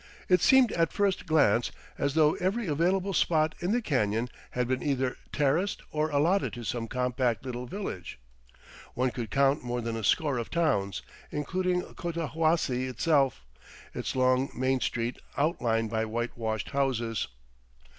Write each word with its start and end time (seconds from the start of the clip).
It 0.29 0.41
seemed 0.41 0.71
at 0.71 0.91
first 0.91 1.27
glance 1.27 1.71
as 1.95 2.15
though 2.15 2.33
every 2.37 2.65
available 2.65 3.13
spot 3.13 3.53
in 3.59 3.71
the 3.71 3.83
canyon 3.83 4.29
had 4.49 4.67
been 4.67 4.81
either 4.81 5.15
terraced 5.31 5.83
or 5.91 6.09
allotted 6.09 6.53
to 6.53 6.63
some 6.63 6.87
compact 6.87 7.45
little 7.45 7.67
village. 7.67 8.17
One 8.95 9.11
could 9.11 9.29
count 9.29 9.63
more 9.63 9.79
than 9.79 9.95
a 9.95 10.03
score 10.03 10.39
of 10.39 10.49
towns, 10.49 11.03
including 11.29 11.83
Cotahuasi 11.83 12.87
itself, 12.87 13.45
its 13.93 14.15
long 14.15 14.49
main 14.55 14.79
street 14.79 15.19
outlined 15.37 15.91
by 15.91 16.05
whitewashed 16.05 16.71
houses. 16.71 17.27